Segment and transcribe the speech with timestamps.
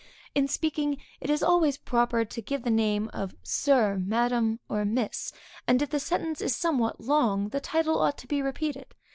[0.33, 5.31] In speaking, it is always proper to give the name of Sir, Madam, or Miss,
[5.67, 8.95] and if the sentence is somewhat long, the title ought to be repeated.